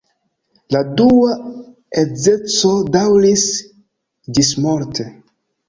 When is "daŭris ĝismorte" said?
2.97-5.11